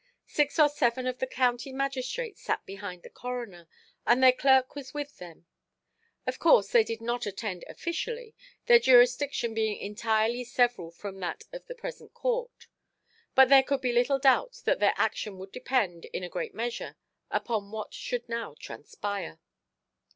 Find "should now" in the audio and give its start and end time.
17.93-18.55